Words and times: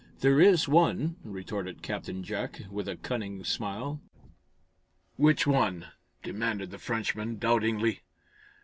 "There 0.21 0.41
is 0.41 0.67
one," 0.67 1.17
retorted 1.23 1.83
Captain 1.83 2.23
Jack, 2.23 2.63
with 2.71 2.89
a 2.89 2.95
cunning 2.95 3.43
smile. 3.43 3.99
"Which 5.15 5.45
one?" 5.45 5.89
demanded 6.23 6.71
the 6.71 6.79
Frenchman, 6.79 7.37
doubtingly. 7.37 8.01